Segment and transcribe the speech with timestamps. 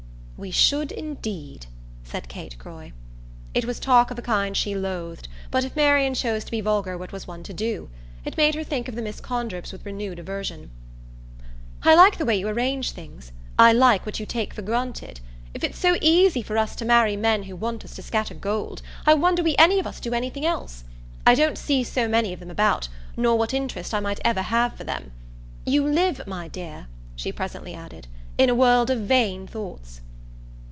[0.43, 1.67] "We should indeed!"
[2.03, 2.93] said Kate Croy.
[3.53, 6.97] It was talk of a kind she loathed, but if Marian chose to be vulgar
[6.97, 7.91] what was one to do?
[8.25, 10.71] It made her think of the Miss Condrips with renewed aversion.
[11.83, 15.19] "I like the way you arrange things I like what you take for granted.
[15.53, 18.81] If it's so easy for us to marry men who want us to scatter gold,
[19.05, 20.83] I wonder we any of us do anything else.
[21.23, 24.73] I don't see so many of them about, nor what interest I might ever have
[24.73, 25.11] for them.
[25.67, 28.07] You live, my dear," she presently added,
[28.39, 30.01] "in a world of vain thoughts."